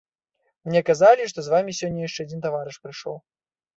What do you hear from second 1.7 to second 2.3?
сёння яшчэ